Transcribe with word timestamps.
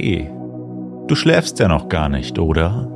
Hey, 0.00 0.30
du 1.08 1.16
schläfst 1.16 1.58
ja 1.58 1.66
noch 1.66 1.88
gar 1.88 2.08
nicht, 2.08 2.38
oder? 2.38 2.88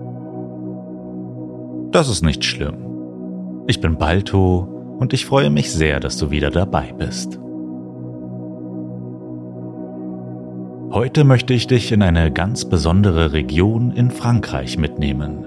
Das 1.91 2.09
ist 2.09 2.23
nicht 2.23 2.45
schlimm. 2.45 3.65
Ich 3.67 3.81
bin 3.81 3.97
Balto 3.97 4.97
und 5.01 5.13
ich 5.13 5.27
freue 5.27 5.51
mich 5.51 5.73
sehr, 5.73 5.99
dass 5.99 6.17
du 6.17 6.31
wieder 6.31 6.53
dabei 6.53 6.95
bist. 6.97 7.41
Heute 10.93 11.25
möchte 11.25 11.55
ich 11.55 11.67
dich 11.67 11.91
in 11.91 12.03
eine 12.03 12.31
ganz 12.31 12.67
besondere 12.67 13.33
Region 13.33 13.91
in 13.91 14.13
Frankreich 14.13 14.79
mitnehmen. 14.79 15.45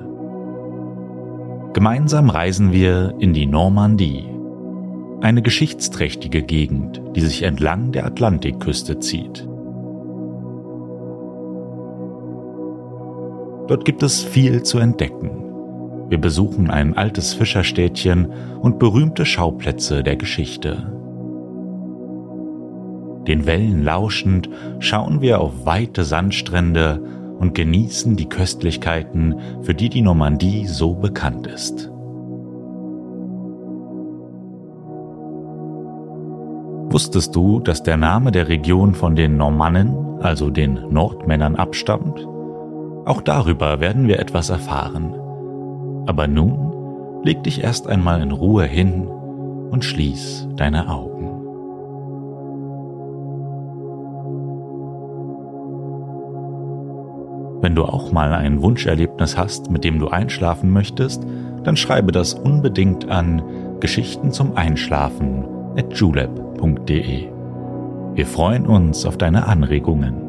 Gemeinsam 1.71 2.29
reisen 2.29 2.73
wir 2.73 3.13
in 3.19 3.31
die 3.31 3.45
Normandie, 3.45 4.25
eine 5.21 5.41
geschichtsträchtige 5.41 6.43
Gegend, 6.43 7.01
die 7.15 7.21
sich 7.21 7.43
entlang 7.43 7.93
der 7.93 8.05
Atlantikküste 8.05 8.99
zieht. 8.99 9.47
Dort 13.67 13.85
gibt 13.85 14.03
es 14.03 14.23
viel 14.23 14.63
zu 14.63 14.77
entdecken. 14.77 15.41
Wir 16.09 16.19
besuchen 16.19 16.69
ein 16.69 16.95
altes 16.95 17.33
Fischerstädtchen 17.33 18.31
und 18.61 18.77
berühmte 18.77 19.25
Schauplätze 19.25 20.03
der 20.03 20.15
Geschichte. 20.15 20.91
Den 23.27 23.47
Wellen 23.47 23.83
lauschend 23.83 24.49
schauen 24.79 25.19
wir 25.19 25.41
auf 25.41 25.65
weite 25.65 26.03
Sandstrände 26.03 27.01
und 27.39 27.55
genießen 27.55 28.15
die 28.15 28.29
Köstlichkeiten, 28.29 29.35
für 29.63 29.73
die 29.73 29.89
die 29.89 30.03
Normandie 30.03 30.67
so 30.67 30.93
bekannt 30.93 31.47
ist. 31.47 31.91
Wusstest 36.91 37.35
du, 37.35 37.59
dass 37.59 37.81
der 37.81 37.97
Name 37.97 38.31
der 38.31 38.47
Region 38.47 38.93
von 38.93 39.15
den 39.15 39.37
Normannen, 39.37 40.21
also 40.21 40.51
den 40.51 40.79
Nordmännern, 40.91 41.55
abstammt? 41.55 42.25
Auch 43.05 43.21
darüber 43.21 43.79
werden 43.79 44.07
wir 44.07 44.19
etwas 44.19 44.49
erfahren. 44.49 45.13
Aber 46.07 46.27
nun 46.27 47.21
leg 47.23 47.43
dich 47.43 47.63
erst 47.63 47.87
einmal 47.87 48.21
in 48.21 48.31
Ruhe 48.31 48.65
hin 48.65 49.07
und 49.07 49.85
schließ 49.85 50.47
deine 50.55 50.89
Augen. 50.89 51.31
Wenn 57.61 57.75
du 57.75 57.85
auch 57.85 58.11
mal 58.11 58.33
ein 58.33 58.61
Wunscherlebnis 58.61 59.37
hast, 59.37 59.71
mit 59.71 59.83
dem 59.83 59.99
du 59.99 60.07
einschlafen 60.07 60.71
möchtest, 60.71 61.25
dann 61.63 61.77
schreibe 61.77 62.11
das 62.11 62.33
unbedingt 62.33 63.09
an 63.09 63.41
Geschichten 63.79 64.31
zum 64.31 64.55
Einschlafen 64.55 65.45
at 65.75 65.93
julep.de. 65.93 67.27
Wir 68.13 68.25
freuen 68.25 68.65
uns 68.65 69.05
auf 69.05 69.17
deine 69.17 69.47
Anregungen. 69.47 70.24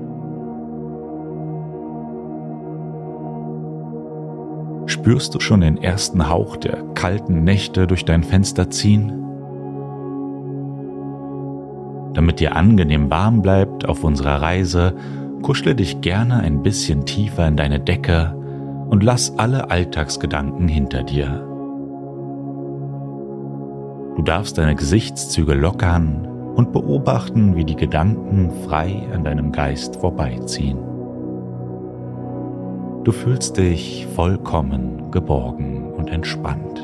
Spürst 5.06 5.37
du 5.37 5.39
schon 5.39 5.61
den 5.61 5.77
ersten 5.77 6.28
Hauch 6.28 6.56
der 6.56 6.83
kalten 6.94 7.44
Nächte 7.44 7.87
durch 7.87 8.05
dein 8.05 8.25
Fenster 8.25 8.71
ziehen? 8.71 9.12
Damit 12.12 12.41
dir 12.41 12.56
angenehm 12.56 13.09
warm 13.09 13.41
bleibt 13.41 13.89
auf 13.89 14.03
unserer 14.03 14.43
Reise, 14.43 14.97
kuschle 15.43 15.77
dich 15.77 16.00
gerne 16.00 16.41
ein 16.41 16.65
bisschen 16.65 17.06
tiefer 17.06 17.47
in 17.47 17.56
deine 17.56 17.78
Decke 17.78 18.34
und 18.91 19.05
lass 19.05 19.39
alle 19.39 19.71
Alltagsgedanken 19.71 20.66
hinter 20.66 21.05
dir. 21.05 21.47
Du 24.16 24.22
darfst 24.25 24.59
deine 24.59 24.75
Gesichtszüge 24.75 25.55
lockern 25.55 26.27
und 26.56 26.72
beobachten, 26.72 27.55
wie 27.55 27.65
die 27.65 27.77
Gedanken 27.77 28.50
frei 28.65 29.05
an 29.15 29.22
deinem 29.22 29.53
Geist 29.53 29.95
vorbeiziehen. 29.95 30.85
Du 33.06 33.12
fühlst 33.12 33.56
dich 33.56 34.05
vollkommen 34.17 35.12
geborgen 35.12 35.93
und 35.93 36.11
entspannt. 36.11 36.81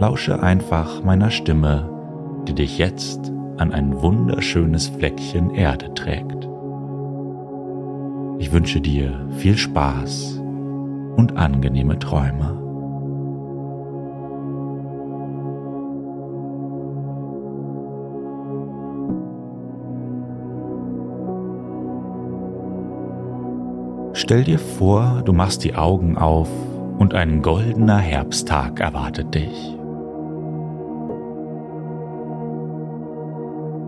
Lausche 0.00 0.40
einfach 0.40 1.02
meiner 1.02 1.32
Stimme, 1.32 1.90
die 2.46 2.54
dich 2.54 2.78
jetzt 2.78 3.32
an 3.56 3.72
ein 3.72 4.00
wunderschönes 4.00 4.86
Fleckchen 4.86 5.50
Erde 5.50 5.92
trägt. 5.94 6.48
Ich 8.38 8.52
wünsche 8.52 8.80
dir 8.80 9.28
viel 9.32 9.58
Spaß 9.58 10.40
und 11.16 11.36
angenehme 11.36 11.98
Träume. 11.98 12.59
Stell 24.30 24.44
dir 24.44 24.60
vor, 24.60 25.22
du 25.24 25.32
machst 25.32 25.64
die 25.64 25.74
Augen 25.74 26.16
auf 26.16 26.48
und 27.00 27.14
ein 27.14 27.42
goldener 27.42 27.98
Herbsttag 27.98 28.78
erwartet 28.78 29.34
dich. 29.34 29.76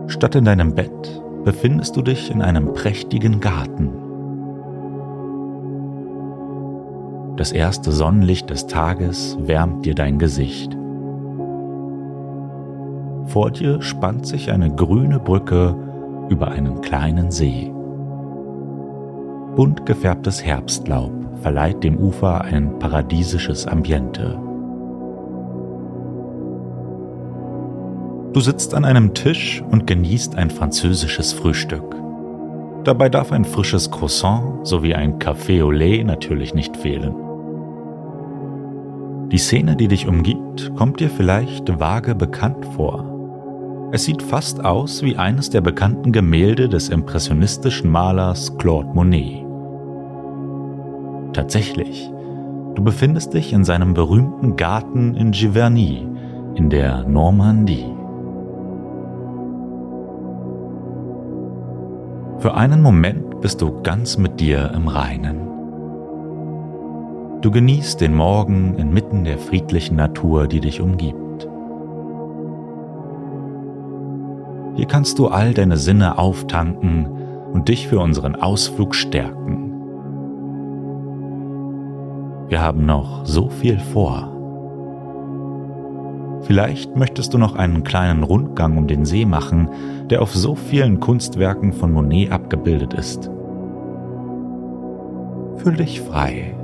Statt 0.09 0.35
in 0.35 0.45
deinem 0.45 0.75
Bett 0.75 1.23
befindest 1.45 1.95
du 1.95 2.03
dich 2.03 2.29
in 2.33 2.43
einem 2.43 2.75
prächtigen 2.75 3.39
Garten. 3.39 3.91
Das 7.37 7.53
erste 7.53 7.93
Sonnenlicht 7.93 8.51
des 8.51 8.67
Tages 8.67 9.39
wärmt 9.43 9.87
dir 9.87 9.95
dein 9.95 10.19
Gesicht. 10.19 10.77
Vor 13.27 13.53
dir 13.53 13.81
spannt 13.81 14.27
sich 14.27 14.51
eine 14.51 14.75
grüne 14.75 15.21
Brücke 15.21 15.77
über 16.29 16.49
einen 16.49 16.81
kleinen 16.81 17.31
See. 17.31 17.73
Bunt 19.57 19.85
gefärbtes 19.85 20.43
Herbstlaub 20.43 21.13
verleiht 21.43 21.85
dem 21.85 21.99
Ufer 21.99 22.41
ein 22.41 22.79
paradiesisches 22.79 23.67
Ambiente. 23.67 24.39
Du 28.33 28.41
sitzt 28.41 28.73
an 28.73 28.87
einem 28.87 29.13
Tisch 29.13 29.63
und 29.71 29.87
genießt 29.87 30.37
ein 30.37 30.49
französisches 30.49 31.35
Frühstück. 31.35 31.95
Dabei 32.85 33.11
darf 33.11 33.31
ein 33.31 33.45
frisches 33.45 33.91
Croissant 33.91 34.67
sowie 34.67 34.95
ein 34.95 35.19
Café 35.19 35.63
au 35.63 35.71
lait 35.71 36.07
natürlich 36.07 36.55
nicht 36.55 36.75
fehlen. 36.79 37.15
Die 39.31 39.39
Szene, 39.39 39.77
die 39.77 39.89
dich 39.89 40.09
umgibt, 40.09 40.75
kommt 40.77 41.01
dir 41.01 41.11
vielleicht 41.11 41.79
vage 41.79 42.15
bekannt 42.15 42.65
vor. 42.75 43.12
Es 43.95 44.05
sieht 44.05 44.23
fast 44.23 44.65
aus 44.65 45.03
wie 45.03 45.19
eines 45.19 45.51
der 45.51 45.61
bekannten 45.61 46.13
Gemälde 46.13 46.67
des 46.71 46.89
impressionistischen 46.89 47.91
Malers 47.91 48.57
Claude 48.57 48.89
Monet. 48.95 49.45
Tatsächlich, 51.35 52.11
du 52.75 52.83
befindest 52.83 53.35
dich 53.35 53.53
in 53.53 53.65
seinem 53.65 53.93
berühmten 53.93 54.57
Garten 54.57 55.15
in 55.15 55.33
Giverny 55.33 56.09
in 56.55 56.71
der 56.71 57.05
Normandie. 57.05 57.85
Für 62.39 62.55
einen 62.55 62.81
Moment 62.81 63.43
bist 63.43 63.61
du 63.61 63.83
ganz 63.83 64.17
mit 64.17 64.41
dir 64.41 64.73
im 64.75 64.89
Reinen. 64.89 65.37
Du 67.43 67.51
genießt 67.51 68.01
den 68.01 68.15
Morgen 68.15 68.75
inmitten 68.79 69.25
der 69.25 69.37
friedlichen 69.37 69.97
Natur, 69.97 70.49
die 70.49 70.61
dich 70.61 70.81
umgibt. 70.81 71.22
Hier 74.75 74.87
kannst 74.87 75.19
du 75.19 75.29
all 75.29 75.53
deine 75.53 75.77
Sinne 75.77 76.19
auftanken 76.19 77.07
und 77.53 77.69
dich 77.69 77.89
für 77.89 78.01
unseren 78.01 78.37
Ausflug 78.37 78.95
stärken. 78.95 79.73
Wir 82.49 82.63
haben 82.63 82.87
noch 82.87 83.25
so 83.27 83.49
viel 83.49 83.79
vor. 83.79 84.29
Vielleicht 86.43 86.97
möchtest 86.97 87.35
du 87.35 87.39
noch 87.39 87.55
einen 87.55 87.85
kleinen 87.85 88.23
Rundgang 88.23 88.77
um 88.77 88.87
den 88.87 89.05
See 89.05 89.25
machen, 89.25 89.71
der 90.11 90.23
auf 90.23 90.35
so 90.35 90.55
vielen 90.55 91.01
Kunstwerken 91.01 91.73
von 91.73 91.93
Monet 91.93 92.33
abgebildet 92.33 92.95
ist. 92.95 93.31
Fühl 95.57 95.77
dich 95.77 96.01
frei. 96.01 96.55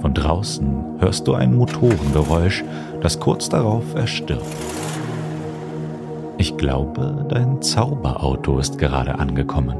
Von 0.00 0.14
draußen 0.14 1.00
hörst 1.00 1.26
du 1.26 1.34
ein 1.34 1.56
Motorengeräusch, 1.56 2.62
das 3.00 3.18
kurz 3.18 3.48
darauf 3.48 3.94
erstirbt. 3.94 4.46
Ich 6.40 6.56
glaube, 6.56 7.26
dein 7.28 7.60
Zauberauto 7.60 8.60
ist 8.60 8.78
gerade 8.78 9.18
angekommen. 9.18 9.76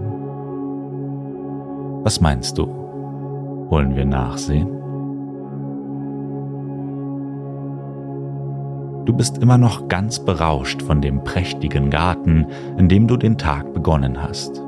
Was 2.02 2.20
meinst 2.20 2.58
du? 2.58 2.66
Wollen 3.70 3.94
wir 3.94 4.05
nachsehen? 4.05 4.69
Du 9.05 9.12
bist 9.12 9.38
immer 9.38 9.56
noch 9.56 9.87
ganz 9.87 10.19
berauscht 10.19 10.82
von 10.82 11.00
dem 11.00 11.22
prächtigen 11.22 11.90
Garten, 11.90 12.46
in 12.76 12.88
dem 12.88 13.06
du 13.06 13.16
den 13.16 13.38
Tag 13.38 13.72
begonnen 13.72 14.20
hast. 14.20 14.60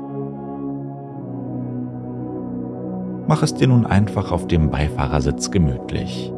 Mach 3.27 3.43
es 3.43 3.53
dir 3.53 3.67
nun 3.67 3.85
einfach 3.85 4.31
auf 4.31 4.47
dem 4.47 4.69
Beifahrersitz 4.69 5.51
gemütlich. 5.51 6.31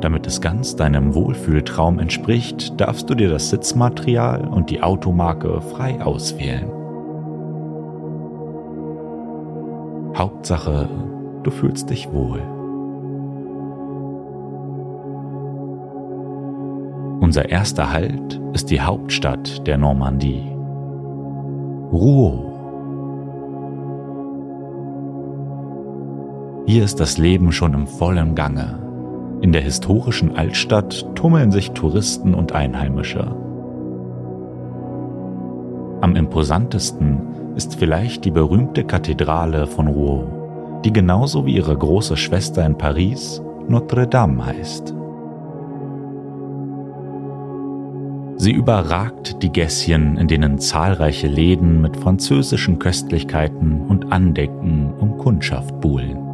Damit 0.00 0.26
es 0.26 0.40
ganz 0.40 0.76
deinem 0.76 1.14
Wohlfühltraum 1.14 1.98
entspricht, 1.98 2.80
darfst 2.80 3.10
du 3.10 3.14
dir 3.14 3.28
das 3.28 3.50
Sitzmaterial 3.50 4.46
und 4.46 4.70
die 4.70 4.82
Automarke 4.82 5.60
frei 5.60 6.00
auswählen. 6.00 6.70
Hauptsache, 10.16 10.88
du 11.42 11.50
fühlst 11.50 11.90
dich 11.90 12.12
wohl. 12.12 12.40
Unser 17.20 17.48
erster 17.50 17.92
Halt 17.92 18.40
ist 18.52 18.70
die 18.70 18.80
Hauptstadt 18.80 19.66
der 19.66 19.78
Normandie. 19.78 20.50
Rouen. 21.92 22.44
Hier 26.66 26.84
ist 26.84 27.00
das 27.00 27.18
Leben 27.18 27.50
schon 27.50 27.74
im 27.74 27.86
vollen 27.86 28.34
Gange. 28.34 28.87
In 29.40 29.52
der 29.52 29.62
historischen 29.62 30.36
Altstadt 30.36 31.06
tummeln 31.14 31.52
sich 31.52 31.70
Touristen 31.70 32.34
und 32.34 32.52
Einheimische. 32.52 33.24
Am 36.00 36.16
imposantesten 36.16 37.54
ist 37.54 37.76
vielleicht 37.76 38.24
die 38.24 38.30
berühmte 38.30 38.84
Kathedrale 38.84 39.66
von 39.66 39.86
Rouen, 39.86 40.26
die 40.84 40.92
genauso 40.92 41.46
wie 41.46 41.56
ihre 41.56 41.76
große 41.76 42.16
Schwester 42.16 42.64
in 42.64 42.76
Paris 42.76 43.42
Notre 43.68 44.06
Dame 44.06 44.44
heißt. 44.44 44.94
Sie 48.36 48.52
überragt 48.52 49.42
die 49.42 49.50
Gässchen, 49.50 50.16
in 50.16 50.28
denen 50.28 50.58
zahlreiche 50.58 51.26
Läden 51.26 51.80
mit 51.80 51.96
französischen 51.96 52.78
Köstlichkeiten 52.78 53.82
und 53.88 54.12
Andecken 54.12 54.94
um 54.98 55.18
Kundschaft 55.18 55.80
buhlen. 55.80 56.27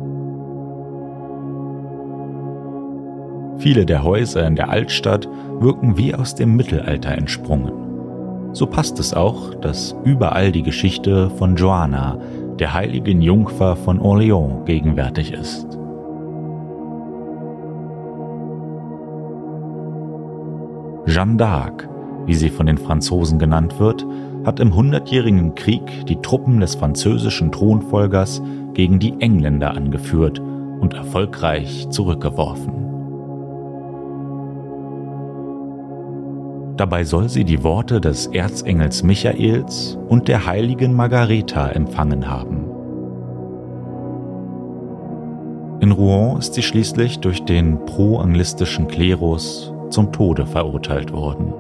Viele 3.65 3.87
der 3.87 4.05
Häuser 4.05 4.47
in 4.47 4.57
der 4.57 4.69
Altstadt 4.69 5.27
wirken 5.59 5.97
wie 5.97 6.15
aus 6.15 6.35
dem 6.35 6.55
Mittelalter 6.55 7.13
entsprungen. 7.13 7.73
So 8.53 8.67
passt 8.67 9.01
es 9.01 9.15
auch, 9.15 9.55
dass 9.55 9.97
überall 10.05 10.53
die 10.53 10.63
Geschichte 10.63 11.31
von 11.31 11.57
Joanna, 11.57 12.19
der 12.59 12.75
heiligen 12.75 13.23
Jungfer 13.23 13.75
von 13.77 14.01
Orléans, 14.01 14.67
gegenwärtig 14.67 15.33
ist. 15.33 15.67
Jeanne 21.07 21.39
d'Arc, 21.39 21.89
wie 22.27 22.35
sie 22.35 22.51
von 22.51 22.67
den 22.67 22.77
Franzosen 22.77 23.39
genannt 23.39 23.81
wird, 23.81 24.05
hat 24.45 24.61
im 24.61 24.75
Hundertjährigen 24.75 25.55
Krieg 25.55 26.05
die 26.05 26.21
Truppen 26.21 26.61
des 26.61 26.75
französischen 26.75 27.51
Thronfolgers 27.51 28.43
gegen 28.75 28.99
die 28.99 29.19
Engländer 29.21 29.71
angeführt 29.71 30.39
und 30.39 30.93
erfolgreich 30.93 31.89
zurückgeworfen. 31.89 32.94
Dabei 36.77 37.05
soll 37.05 37.29
sie 37.29 37.45
die 37.45 37.63
Worte 37.63 38.01
des 38.01 38.27
Erzengels 38.27 39.05
Michaels 39.05 39.97
und 40.09 40.27
der 40.27 40.45
heiligen 40.47 40.93
Margareta 40.93 41.69
empfangen 41.69 42.29
haben. 42.29 42.65
In 45.81 45.93
Rouen 45.93 46.39
ist 46.39 46.55
sie 46.55 46.63
schließlich 46.63 47.21
durch 47.21 47.45
den 47.45 47.85
pro-anglistischen 47.85 48.89
Klerus 48.89 49.73
zum 49.91 50.11
Tode 50.11 50.47
verurteilt 50.47 51.13
worden. 51.13 51.53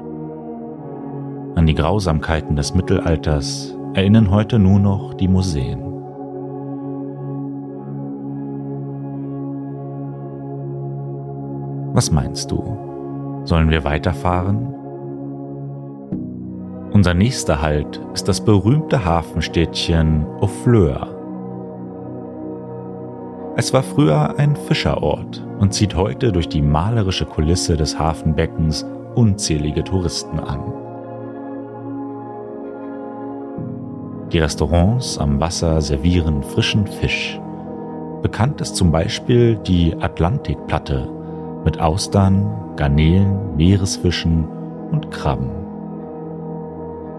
An 1.54 1.66
die 1.66 1.74
Grausamkeiten 1.74 2.56
des 2.56 2.74
Mittelalters 2.74 3.76
erinnern 3.94 4.32
heute 4.32 4.58
nur 4.58 4.80
noch 4.80 5.14
die 5.14 5.28
Museen. 5.28 5.80
Was 11.92 12.10
meinst 12.10 12.50
du? 12.50 13.42
Sollen 13.44 13.70
wir 13.70 13.84
weiterfahren 13.84 14.83
unser 16.94 17.12
nächster 17.12 17.60
Halt 17.60 18.00
ist 18.14 18.28
das 18.28 18.40
berühmte 18.40 19.04
Hafenstädtchen 19.04 20.24
Offleur. 20.40 21.08
Es 23.56 23.72
war 23.72 23.82
früher 23.82 24.38
ein 24.38 24.54
Fischerort 24.54 25.44
und 25.58 25.74
zieht 25.74 25.96
heute 25.96 26.30
durch 26.30 26.48
die 26.48 26.62
malerische 26.62 27.26
Kulisse 27.26 27.76
des 27.76 27.98
Hafenbeckens 27.98 28.86
unzählige 29.16 29.82
Touristen 29.82 30.38
an. 30.38 30.60
Die 34.32 34.38
Restaurants 34.38 35.18
am 35.18 35.40
Wasser 35.40 35.80
servieren 35.80 36.44
frischen 36.44 36.86
Fisch. 36.86 37.40
Bekannt 38.22 38.60
ist 38.60 38.76
zum 38.76 38.92
Beispiel 38.92 39.56
die 39.56 39.96
Atlantikplatte 40.00 41.08
mit 41.64 41.80
Austern, 41.80 42.72
Garnelen, 42.76 43.56
Meeresfischen 43.56 44.48
und 44.92 45.10
Krabben. 45.10 45.63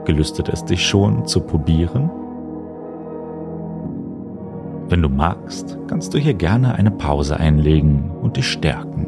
Gelüstet 0.06 0.50
es 0.50 0.64
dich 0.64 0.86
schon 0.86 1.26
zu 1.26 1.42
probieren? 1.42 2.10
Wenn 4.88 5.02
du 5.02 5.10
magst, 5.10 5.80
kannst 5.88 6.14
du 6.14 6.20
hier 6.20 6.36
gerne 6.36 6.76
eine 6.76 6.92
Pause 6.92 7.38
einlegen 7.38 8.12
und 8.22 8.38
dich 8.38 8.48
stärken. 8.48 9.08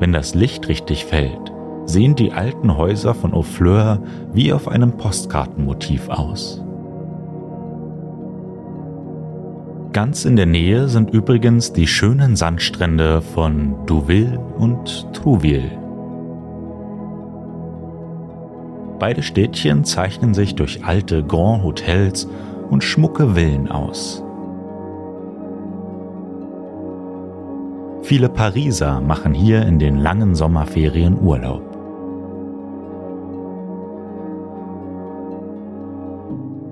Wenn 0.00 0.12
das 0.12 0.34
Licht 0.34 0.68
richtig 0.68 1.04
fällt, 1.04 1.52
sehen 1.84 2.16
die 2.16 2.32
alten 2.32 2.76
Häuser 2.76 3.14
von 3.14 3.32
Aufleur 3.34 4.00
wie 4.32 4.52
auf 4.52 4.68
einem 4.68 4.96
Postkartenmotiv 4.96 6.08
aus. 6.08 6.64
Ganz 9.92 10.26
in 10.26 10.36
der 10.36 10.44
Nähe 10.44 10.86
sind 10.88 11.10
übrigens 11.10 11.72
die 11.72 11.86
schönen 11.86 12.36
Sandstrände 12.36 13.22
von 13.22 13.74
Douville 13.86 14.38
und 14.38 15.12
Trouville. 15.14 15.70
Beide 18.98 19.22
Städtchen 19.22 19.84
zeichnen 19.84 20.34
sich 20.34 20.54
durch 20.54 20.84
alte 20.84 21.24
Grand 21.24 21.62
Hotels 21.64 22.28
und 22.68 22.84
schmucke 22.84 23.34
Villen 23.34 23.70
aus. 23.70 24.22
Viele 28.02 28.28
Pariser 28.28 29.00
machen 29.00 29.32
hier 29.32 29.64
in 29.64 29.78
den 29.78 29.96
langen 29.96 30.34
Sommerferien 30.34 31.18
Urlaub. 31.18 31.62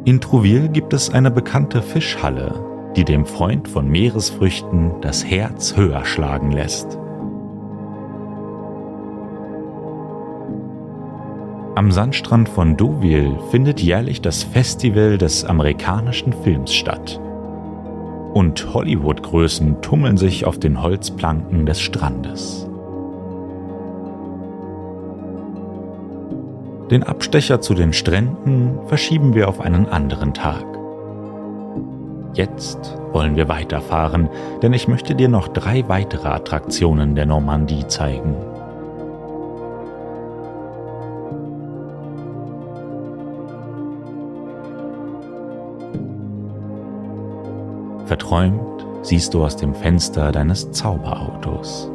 In 0.04 0.20
Trouville 0.20 0.68
gibt 0.68 0.92
es 0.92 1.10
eine 1.10 1.30
bekannte 1.30 1.82
Fischhalle, 1.82 2.54
die 2.96 3.04
dem 3.04 3.26
Freund 3.26 3.68
von 3.68 3.88
Meeresfrüchten 3.88 5.00
das 5.02 5.24
Herz 5.24 5.76
höher 5.76 6.04
schlagen 6.04 6.50
lässt. 6.50 6.98
Am 11.74 11.92
Sandstrand 11.92 12.48
von 12.48 12.78
Deauville 12.78 13.38
findet 13.50 13.82
jährlich 13.82 14.22
das 14.22 14.42
Festival 14.42 15.18
des 15.18 15.44
amerikanischen 15.44 16.32
Films 16.32 16.72
statt. 16.72 17.20
Und 18.32 18.72
Hollywood-Größen 18.72 19.82
tummeln 19.82 20.16
sich 20.16 20.46
auf 20.46 20.58
den 20.58 20.82
Holzplanken 20.82 21.66
des 21.66 21.80
Strandes. 21.80 22.66
Den 26.90 27.02
Abstecher 27.02 27.60
zu 27.60 27.74
den 27.74 27.92
Stränden 27.92 28.78
verschieben 28.86 29.34
wir 29.34 29.48
auf 29.48 29.60
einen 29.60 29.86
anderen 29.86 30.32
Tag. 30.32 30.75
Jetzt 32.36 32.94
wollen 33.12 33.34
wir 33.34 33.48
weiterfahren, 33.48 34.28
denn 34.60 34.74
ich 34.74 34.88
möchte 34.88 35.14
dir 35.14 35.28
noch 35.28 35.48
drei 35.48 35.88
weitere 35.88 36.28
Attraktionen 36.28 37.14
der 37.14 37.24
Normandie 37.24 37.86
zeigen. 37.86 38.36
Verträumt 48.04 48.86
siehst 49.00 49.32
du 49.32 49.42
aus 49.42 49.56
dem 49.56 49.74
Fenster 49.74 50.30
deines 50.30 50.70
Zauberautos. 50.72 51.90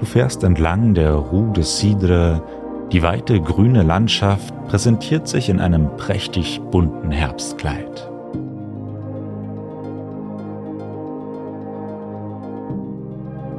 Du 0.00 0.04
fährst 0.04 0.42
entlang 0.42 0.94
der 0.94 1.14
Rue 1.14 1.52
de 1.52 1.62
Cidre, 1.62 2.42
die 2.92 3.02
weite 3.02 3.40
grüne 3.40 3.82
Landschaft 3.82 4.52
präsentiert 4.66 5.28
sich 5.28 5.48
in 5.48 5.60
einem 5.60 5.96
prächtig 5.96 6.60
bunten 6.70 7.10
Herbstkleid. 7.10 8.10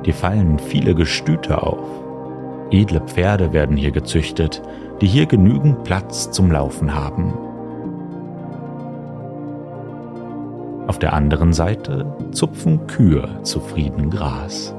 Dir 0.05 0.13
fallen 0.13 0.59
viele 0.59 0.95
Gestüte 0.95 1.61
auf. 1.63 1.88
Edle 2.71 3.01
Pferde 3.01 3.53
werden 3.53 3.77
hier 3.77 3.91
gezüchtet, 3.91 4.61
die 5.00 5.07
hier 5.07 5.27
genügend 5.27 5.83
Platz 5.83 6.31
zum 6.31 6.51
Laufen 6.51 6.93
haben. 6.93 7.33
Auf 10.88 11.00
der 11.00 11.13
anderen 11.13 11.53
Seite 11.53 12.05
zupfen 12.31 12.88
Kühe 12.88 13.29
zufrieden 13.43 14.09
Gras. 14.09 14.75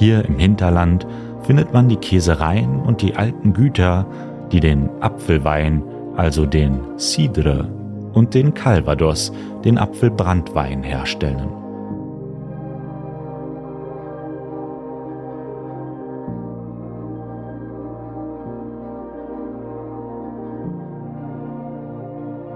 Hier 0.00 0.24
im 0.24 0.38
Hinterland 0.38 1.06
findet 1.42 1.74
man 1.74 1.90
die 1.90 1.98
Käsereien 1.98 2.80
und 2.80 3.02
die 3.02 3.16
alten 3.16 3.52
Güter, 3.52 4.06
die 4.50 4.60
den 4.60 4.88
Apfelwein, 5.00 5.82
also 6.16 6.46
den 6.46 6.98
Cidre, 6.98 7.68
und 8.14 8.32
den 8.32 8.54
Calvados, 8.54 9.30
den 9.62 9.76
Apfelbrandwein, 9.76 10.82
herstellen. 10.82 11.50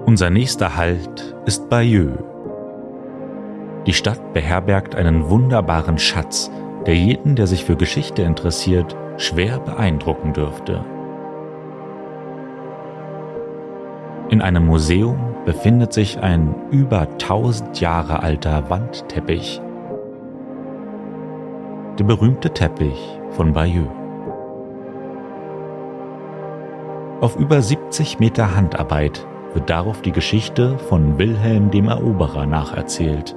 Unser 0.07 0.31
nächster 0.31 0.79
Halt 0.79 1.37
ist 1.45 1.69
Bayeux. 1.69 2.17
Die 3.87 3.93
Stadt 3.93 4.33
beherbergt 4.33 4.95
einen 4.95 5.29
wunderbaren 5.29 5.99
Schatz, 5.99 6.51
der 6.87 6.97
jeden, 6.97 7.37
der 7.37 7.47
sich 7.47 7.65
für 7.65 7.77
Geschichte 7.77 8.23
interessiert, 8.23 8.97
schwer 9.17 9.59
beeindrucken 9.59 10.33
dürfte. 10.33 10.85
In 14.31 14.41
einem 14.41 14.67
Museum 14.67 15.19
befindet 15.45 15.93
sich 15.93 16.21
ein 16.21 16.55
über 16.71 17.03
1000 17.03 17.81
Jahre 17.81 18.23
alter 18.23 18.69
Wandteppich. 18.71 19.61
Der 21.99 22.05
berühmte 22.05 22.51
Teppich 22.51 23.21
von 23.31 23.53
Bayeux. 23.53 23.89
Auf 27.21 27.37
über 27.37 27.63
70 27.63 28.19
Meter 28.19 28.57
Handarbeit 28.57 29.27
wird 29.55 29.71
darauf 29.71 30.03
die 30.03 30.13
Geschichte 30.13 30.79
von 30.79 31.17
Wilhelm 31.19 31.71
dem 31.71 31.89
Eroberer 31.89 32.47
nacherzählt, 32.47 33.37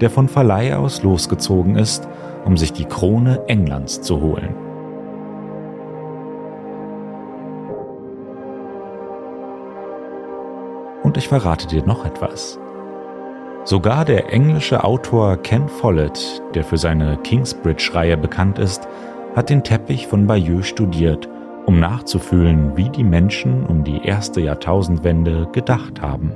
der 0.00 0.08
von 0.10 0.28
Verleih 0.28 0.76
aus 0.76 1.02
losgezogen 1.02 1.76
ist, 1.76 2.08
um 2.44 2.56
sich 2.56 2.72
die 2.72 2.84
Krone 2.84 3.42
Englands 3.48 4.00
zu 4.00 4.20
holen. 4.20 4.54
Und 11.02 11.16
ich 11.16 11.28
verrate 11.28 11.66
dir 11.66 11.84
noch 11.84 12.04
etwas. 12.04 12.58
Sogar 13.64 14.04
der 14.04 14.32
englische 14.32 14.82
Autor 14.82 15.36
Ken 15.36 15.68
Follett, 15.68 16.42
der 16.54 16.64
für 16.64 16.78
seine 16.78 17.16
Kingsbridge-Reihe 17.18 18.16
bekannt 18.16 18.58
ist, 18.58 18.88
hat 19.36 19.50
den 19.50 19.62
Teppich 19.62 20.06
von 20.06 20.26
Bayeux 20.26 20.66
studiert 20.66 21.28
um 21.66 21.78
nachzufühlen, 21.78 22.76
wie 22.76 22.88
die 22.88 23.04
Menschen 23.04 23.64
um 23.66 23.84
die 23.84 24.04
erste 24.04 24.40
Jahrtausendwende 24.40 25.48
gedacht 25.52 26.00
haben. 26.00 26.32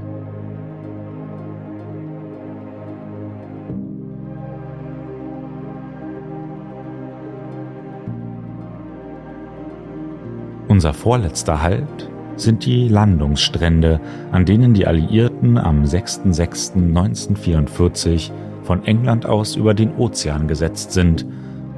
Unser 10.76 10.92
vorletzter 10.92 11.62
Halt 11.62 12.10
sind 12.36 12.66
die 12.66 12.88
Landungsstrände, 12.88 13.98
an 14.30 14.44
denen 14.44 14.74
die 14.74 14.86
Alliierten 14.86 15.56
am 15.56 15.84
6.6.1944 15.84 18.30
von 18.62 18.84
England 18.84 19.24
aus 19.24 19.56
über 19.56 19.72
den 19.72 19.96
Ozean 19.96 20.48
gesetzt 20.48 20.92
sind 20.92 21.24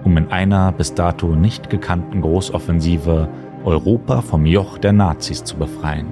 um 0.02 0.16
in 0.16 0.32
einer 0.32 0.72
bis 0.72 0.94
dato 0.94 1.36
nicht 1.36 1.70
gekannten 1.70 2.22
Großoffensive 2.22 3.28
Europa 3.64 4.20
vom 4.20 4.44
Joch 4.46 4.78
der 4.78 4.92
Nazis 4.92 5.44
zu 5.44 5.56
befreien. 5.56 6.08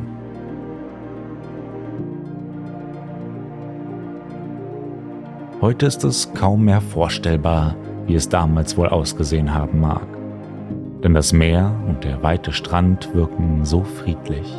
Heute 5.60 5.86
ist 5.86 6.04
es 6.04 6.32
kaum 6.34 6.66
mehr 6.66 6.80
vorstellbar, 6.80 7.74
wie 8.06 8.14
es 8.14 8.28
damals 8.28 8.76
wohl 8.76 8.86
ausgesehen 8.86 9.52
haben 9.52 9.80
mag. 9.80 10.15
Denn 11.06 11.14
das 11.14 11.32
Meer 11.32 11.72
und 11.86 12.02
der 12.02 12.24
weite 12.24 12.52
Strand 12.52 13.14
wirken 13.14 13.64
so 13.64 13.84
friedlich. 13.84 14.52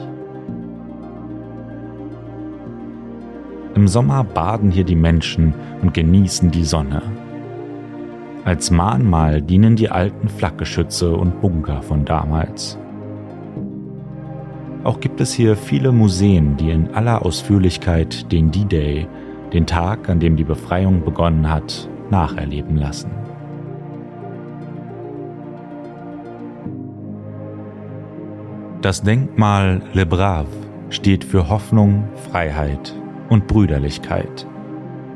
Im 3.75 3.89
Sommer 3.89 4.23
baden 4.23 4.71
hier 4.71 4.85
die 4.85 4.95
Menschen 4.95 5.53
und 5.81 5.93
genießen 5.93 6.49
die 6.49 6.63
Sonne. 6.63 7.01
Als 8.45 8.71
Mahnmal 8.71 9.41
dienen 9.41 9.75
die 9.75 9.89
alten 9.89 10.29
Flakgeschütze 10.29 11.13
und 11.13 11.41
Bunker 11.41 11.81
von 11.81 12.05
damals. 12.05 12.79
Auch 14.85 15.01
gibt 15.01 15.19
es 15.19 15.33
hier 15.33 15.57
viele 15.57 15.91
Museen, 15.91 16.55
die 16.55 16.71
in 16.71 16.93
aller 16.93 17.25
Ausführlichkeit 17.25 18.31
den 18.31 18.51
D-Day, 18.51 19.05
den 19.51 19.65
Tag, 19.65 20.07
an 20.07 20.21
dem 20.21 20.37
die 20.37 20.45
Befreiung 20.45 21.03
begonnen 21.03 21.51
hat, 21.51 21.89
nacherleben 22.09 22.77
lassen. 22.77 23.26
Das 28.87 29.01
Denkmal 29.01 29.81
Le 29.91 30.05
Brave 30.05 30.47
steht 30.91 31.25
für 31.25 31.49
Hoffnung, 31.49 32.07
Freiheit 32.31 32.95
und 33.27 33.45
Brüderlichkeit. 33.45 34.47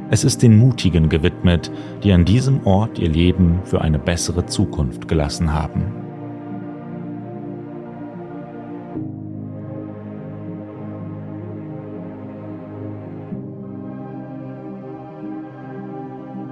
Es 0.10 0.26
ist 0.26 0.44
den 0.44 0.58
Mutigen 0.58 1.08
gewidmet, 1.08 1.72
die 2.04 2.12
an 2.12 2.26
diesem 2.26 2.68
Ort 2.68 3.00
ihr 3.00 3.08
Leben 3.08 3.62
für 3.64 3.80
eine 3.80 3.98
bessere 3.98 4.46
Zukunft 4.46 5.08
gelassen 5.08 5.54
haben. 5.54 5.86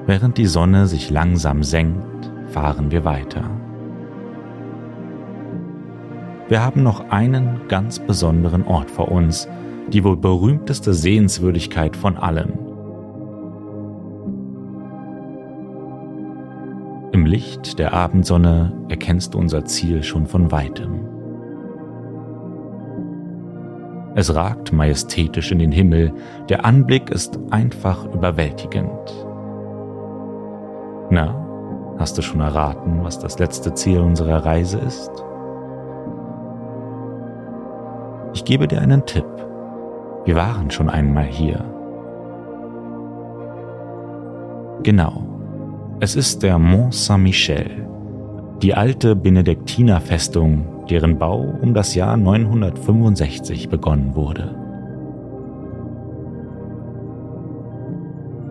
Während 0.05 0.38
die 0.38 0.47
Sonne 0.47 0.88
sich 0.88 1.09
langsam 1.09 1.63
senkt, 1.63 2.31
fahren 2.47 2.91
wir 2.91 3.03
weiter. 3.03 3.68
Wir 6.50 6.62
haben 6.63 6.84
noch 6.84 7.10
einen 7.10 7.62
ganz 7.68 8.00
besonderen 8.00 8.65
Ort 8.65 8.91
vor 8.91 9.10
uns, 9.12 9.48
die 9.94 10.03
wohl 10.03 10.18
berühmteste 10.18 10.94
Sehenswürdigkeit 10.94 11.96
von 11.96 12.18
allen, 12.18 12.70
Im 17.12 17.25
Licht 17.25 17.79
der 17.79 17.94
Abendsonne 17.94 18.72
erkennst 18.88 19.34
du 19.34 19.39
unser 19.39 19.65
Ziel 19.65 20.03
schon 20.03 20.25
von 20.25 20.51
weitem. 20.51 21.06
Es 24.15 24.34
ragt 24.34 24.72
majestätisch 24.72 25.51
in 25.51 25.60
den 25.60 25.72
Himmel, 25.72 26.13
der 26.50 26.65
Anblick 26.65 27.10
ist 27.10 27.39
einfach 27.50 28.06
überwältigend. 28.13 28.89
Na, 31.10 31.36
hast 31.98 32.18
du 32.18 32.22
schon 32.22 32.41
erraten, 32.41 33.03
was 33.03 33.20
das 33.20 33.39
letzte 33.39 33.74
Ziel 33.74 34.00
unserer 34.00 34.46
Reise 34.46 34.77
ist? 34.77 35.12
Ich 38.33 38.45
gebe 38.45 38.67
dir 38.67 38.81
einen 38.81 39.05
Tipp. 39.05 39.25
Wir 40.25 40.36
waren 40.36 40.69
schon 40.69 40.89
einmal 40.89 41.25
hier. 41.25 41.63
Genau. 44.83 45.24
Es 46.00 46.15
ist 46.15 46.43
der 46.43 46.59
Mont 46.59 46.93
Saint-Michel, 46.93 47.88
die 48.62 48.74
alte 48.74 49.15
Benediktinerfestung, 49.15 50.86
deren 50.89 51.17
Bau 51.17 51.57
um 51.62 51.74
das 51.74 51.95
Jahr 51.95 52.15
965 52.15 53.69
begonnen 53.69 54.15
wurde. 54.15 54.55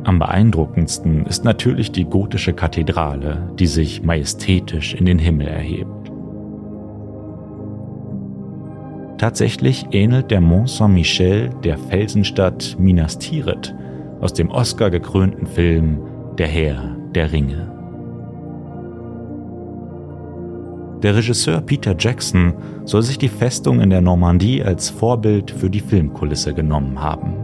Am 0.05 0.19
beeindruckendsten 0.19 1.27
ist 1.27 1.45
natürlich 1.45 1.93
die 1.93 2.05
gotische 2.05 2.55
Kathedrale, 2.55 3.51
die 3.59 3.67
sich 3.67 4.03
majestätisch 4.03 4.95
in 4.95 5.05
den 5.05 5.19
Himmel 5.19 5.49
erhebt. 5.49 5.98
Tatsächlich 9.19 9.85
ähnelt 9.91 10.31
der 10.31 10.41
Mont 10.41 10.71
Saint-Michel 10.71 11.51
der 11.65 11.77
Felsenstadt 11.77 12.77
Minas 12.79 13.19
Tirith 13.19 13.75
aus 14.21 14.33
dem 14.33 14.49
Oscar 14.51 14.91
gekrönten 14.91 15.47
Film 15.47 15.99
Der 16.39 16.47
Herr 16.47 16.97
der 17.15 17.33
Ringe. 17.33 17.69
Der 21.03 21.17
Regisseur 21.17 21.61
Peter 21.61 21.97
Jackson 21.99 22.55
soll 22.85 23.03
sich 23.03 23.19
die 23.19 23.29
Festung 23.29 23.81
in 23.81 23.91
der 23.91 24.01
Normandie 24.01 24.63
als 24.63 24.89
Vorbild 24.89 25.51
für 25.51 25.69
die 25.71 25.81
Filmkulisse 25.81 26.55
genommen 26.55 27.01
haben. 27.01 27.35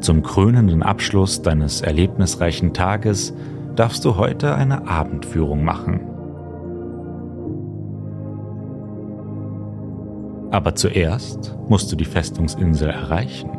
Zum 0.00 0.22
krönenden 0.22 0.82
Abschluss 0.82 1.42
deines 1.42 1.82
erlebnisreichen 1.82 2.72
Tages 2.72 3.34
darfst 3.76 4.06
du 4.06 4.16
heute 4.16 4.54
eine 4.54 4.88
Abendführung 4.88 5.64
machen. 5.64 6.09
Aber 10.50 10.74
zuerst 10.74 11.56
musst 11.68 11.92
du 11.92 11.96
die 11.96 12.04
Festungsinsel 12.04 12.90
erreichen. 12.90 13.50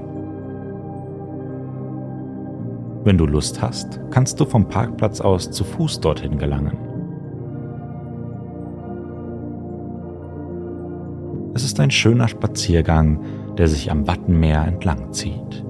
Wenn 3.04 3.18
du 3.18 3.26
Lust 3.26 3.62
hast, 3.62 4.00
kannst 4.12 4.40
du 4.40 4.46
vom 4.46 4.68
Parkplatz 4.68 5.22
aus 5.22 5.50
zu 5.50 5.64
Fuß 5.64 6.02
dorthin 6.02 6.38
gelangen. 6.38 6.78
Es 11.54 11.64
ist 11.64 11.80
ein 11.80 11.92
schöner 11.92 12.28
Spaziergang, 12.28 13.20
der 13.58 13.68
sich 13.68 13.92
am 13.92 14.08
Wattenmeer 14.08 14.66
entlang 14.66 15.12
zieht. 15.12 15.66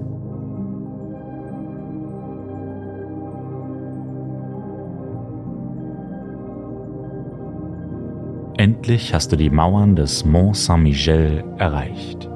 Endlich 8.82 9.14
hast 9.14 9.30
du 9.30 9.36
die 9.36 9.48
Mauern 9.48 9.94
des 9.94 10.24
Mont 10.24 10.56
Saint-Michel 10.56 11.44
erreicht. 11.56 12.28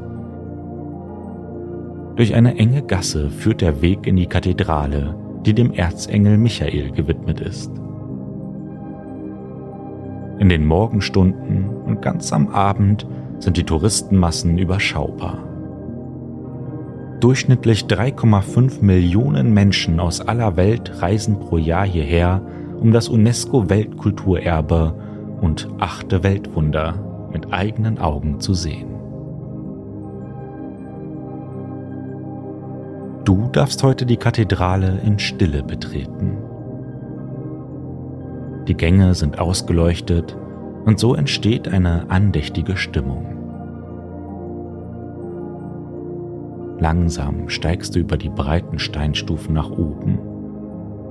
Durch 2.15 2.37
eine 2.37 2.57
enge 2.57 2.83
Gasse 2.83 3.31
führt 3.31 3.62
der 3.62 3.83
Weg 3.83 4.07
in 4.07 4.15
die 4.15 4.29
Kathedrale, 4.29 5.17
die 5.45 5.55
dem 5.55 5.73
Erzengel 5.73 6.38
Michael 6.38 6.93
gewidmet 6.93 7.41
ist. 7.41 7.73
In 10.38 10.49
den 10.49 10.65
Morgenstunden 10.65 11.69
und 11.85 12.00
ganz 12.00 12.33
am 12.33 12.47
Abend 12.50 13.09
sind 13.41 13.57
die 13.57 13.65
Touristenmassen 13.65 14.57
überschaubar. 14.57 15.43
Durchschnittlich 17.19 17.87
3,5 17.87 18.85
Millionen 18.85 19.53
Menschen 19.53 19.99
aus 19.99 20.21
aller 20.21 20.57
Welt 20.57 21.03
reisen 21.03 21.41
pro 21.41 21.59
Jahr 21.59 21.87
hierher, 21.87 22.41
um 22.79 22.93
das 22.93 23.09
UNESCO-Weltkulturerbe 23.09 24.95
und 25.40 25.69
achte 25.78 26.23
Weltwunder 26.23 27.28
mit 27.33 27.52
eigenen 27.52 27.99
Augen 27.99 28.40
zu 28.40 28.55
sehen. 28.55 28.97
Du 33.25 33.49
darfst 33.50 33.83
heute 33.83 34.07
die 34.07 34.16
Kathedrale 34.16 35.00
in 35.05 35.19
Stille 35.19 35.62
betreten. 35.62 36.38
Die 38.69 38.76
Gänge 38.76 39.14
sind 39.14 39.38
ausgeleuchtet 39.38 40.37
und 40.85 40.99
so 41.00 41.14
entsteht 41.14 41.69
eine 41.69 42.09
andächtige 42.09 42.76
Stimmung. 42.76 43.26
Langsam 46.78 47.49
steigst 47.49 47.97
du 47.97 48.00
über 48.00 48.16
die 48.16 48.28
breiten 48.28 48.78
Steinstufen 48.78 49.55
nach 49.55 49.71
oben, 49.71 50.19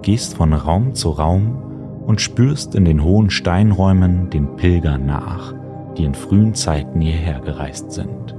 gehst 0.02 0.38
von 0.38 0.54
Raum 0.54 0.94
zu 0.94 1.10
Raum 1.10 1.58
und 2.06 2.22
spürst 2.22 2.76
in 2.76 2.86
den 2.86 3.04
hohen 3.04 3.30
Steinräumen 3.30 4.30
den 4.30 4.56
Pilgern 4.56 5.06
nach, 5.06 5.54
die 5.98 6.04
in 6.04 6.14
frühen 6.14 6.54
Zeiten 6.54 7.02
hierher 7.02 7.40
gereist 7.40 7.92
sind. 7.92 8.36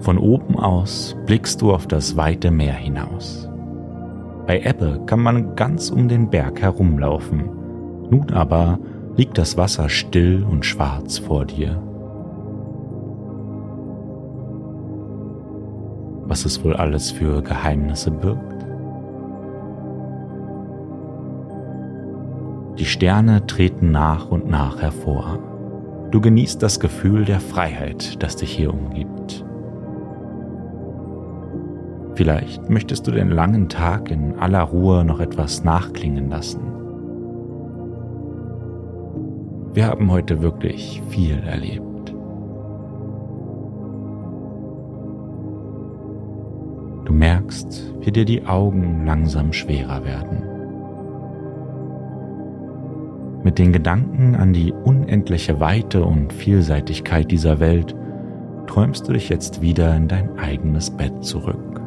Von 0.00 0.18
oben 0.18 0.58
aus 0.58 1.16
blickst 1.24 1.62
du 1.62 1.72
auf 1.72 1.86
das 1.86 2.16
weite 2.16 2.50
Meer 2.50 2.74
hinaus. 2.74 3.48
Bei 4.46 4.60
Ebbe 4.60 5.00
kann 5.06 5.20
man 5.20 5.56
ganz 5.56 5.88
um 5.88 6.08
den 6.08 6.28
Berg 6.28 6.60
herumlaufen, 6.60 7.48
nun 8.10 8.30
aber 8.30 8.78
liegt 9.16 9.38
das 9.38 9.56
Wasser 9.56 9.88
still 9.88 10.44
und 10.44 10.66
schwarz 10.66 11.18
vor 11.18 11.46
dir. 11.46 11.80
Was 16.34 16.44
es 16.44 16.64
wohl 16.64 16.74
alles 16.74 17.12
für 17.12 17.42
Geheimnisse 17.42 18.10
birgt? 18.10 18.66
Die 22.76 22.84
Sterne 22.84 23.46
treten 23.46 23.92
nach 23.92 24.32
und 24.32 24.48
nach 24.48 24.82
hervor. 24.82 25.38
Du 26.10 26.20
genießt 26.20 26.60
das 26.60 26.80
Gefühl 26.80 27.24
der 27.24 27.38
Freiheit, 27.38 28.20
das 28.20 28.34
dich 28.34 28.50
hier 28.50 28.74
umgibt. 28.74 29.44
Vielleicht 32.16 32.68
möchtest 32.68 33.06
du 33.06 33.12
den 33.12 33.30
langen 33.30 33.68
Tag 33.68 34.10
in 34.10 34.36
aller 34.36 34.62
Ruhe 34.62 35.04
noch 35.04 35.20
etwas 35.20 35.62
nachklingen 35.62 36.30
lassen. 36.30 36.62
Wir 39.72 39.86
haben 39.86 40.10
heute 40.10 40.42
wirklich 40.42 41.00
viel 41.10 41.38
erlebt. 41.44 41.93
Merkst, 47.14 47.94
wie 48.00 48.12
dir 48.12 48.24
die 48.24 48.44
Augen 48.46 49.04
langsam 49.06 49.52
schwerer 49.52 50.04
werden. 50.04 50.42
Mit 53.44 53.58
den 53.58 53.72
Gedanken 53.72 54.34
an 54.36 54.52
die 54.52 54.72
unendliche 54.72 55.60
Weite 55.60 56.04
und 56.04 56.32
Vielseitigkeit 56.32 57.30
dieser 57.30 57.60
Welt 57.60 57.94
träumst 58.66 59.06
du 59.06 59.12
dich 59.12 59.28
jetzt 59.28 59.60
wieder 59.60 59.94
in 59.94 60.08
dein 60.08 60.38
eigenes 60.38 60.90
Bett 60.90 61.22
zurück. 61.22 61.80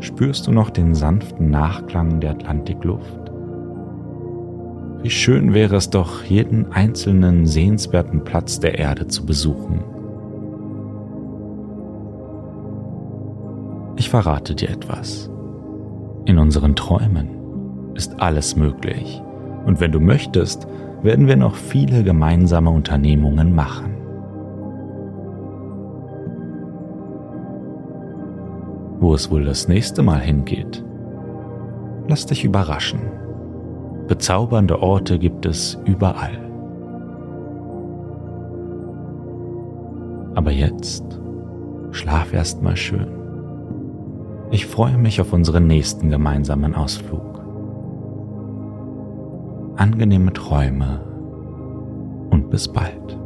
Spürst 0.00 0.46
du 0.46 0.52
noch 0.52 0.70
den 0.70 0.94
sanften 0.94 1.50
Nachklang 1.50 2.20
der 2.20 2.32
Atlantikluft? 2.32 3.32
Wie 5.02 5.10
schön 5.10 5.54
wäre 5.54 5.76
es 5.76 5.90
doch, 5.90 6.24
jeden 6.24 6.72
einzelnen 6.72 7.46
sehenswerten 7.46 8.24
Platz 8.24 8.60
der 8.60 8.78
Erde 8.78 9.06
zu 9.06 9.24
besuchen. 9.24 9.97
Ich 14.08 14.10
verrate 14.10 14.54
dir 14.54 14.70
etwas. 14.70 15.28
In 16.24 16.38
unseren 16.38 16.74
Träumen 16.74 17.28
ist 17.94 18.18
alles 18.18 18.56
möglich. 18.56 19.22
Und 19.66 19.80
wenn 19.80 19.92
du 19.92 20.00
möchtest, 20.00 20.66
werden 21.02 21.26
wir 21.26 21.36
noch 21.36 21.54
viele 21.54 22.02
gemeinsame 22.02 22.70
Unternehmungen 22.70 23.54
machen. 23.54 23.94
Wo 28.98 29.12
es 29.12 29.30
wohl 29.30 29.44
das 29.44 29.68
nächste 29.68 30.02
Mal 30.02 30.20
hingeht? 30.20 30.82
Lass 32.06 32.24
dich 32.24 32.46
überraschen. 32.46 33.00
Bezaubernde 34.06 34.80
Orte 34.80 35.18
gibt 35.18 35.44
es 35.44 35.78
überall. 35.84 36.50
Aber 40.34 40.50
jetzt 40.50 41.04
schlaf 41.90 42.32
erst 42.32 42.62
mal 42.62 42.74
schön. 42.74 43.17
Ich 44.50 44.66
freue 44.66 44.96
mich 44.96 45.20
auf 45.20 45.34
unseren 45.34 45.66
nächsten 45.66 46.08
gemeinsamen 46.08 46.74
Ausflug. 46.74 47.38
Angenehme 49.76 50.32
Träume 50.32 51.04
und 52.30 52.48
bis 52.50 52.66
bald. 52.66 53.18